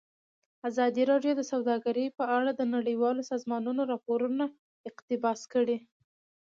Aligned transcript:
ازادي 0.69 1.03
راډیو 1.11 1.33
د 1.37 1.41
سوداګري 1.51 2.05
په 2.17 2.23
اړه 2.37 2.51
د 2.55 2.61
نړیوالو 2.75 3.21
سازمانونو 3.31 3.81
راپورونه 3.91 4.43
اقتباس 4.89 5.39
کړي. 5.53 5.77